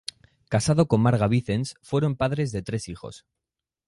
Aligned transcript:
Casado 0.49 0.87
con 0.87 0.99
Marga 0.99 1.27
Vicens, 1.27 1.75
fueron 1.83 2.15
padres 2.15 2.51
de 2.51 2.63
tres 2.63 2.89
hijos. 2.89 3.27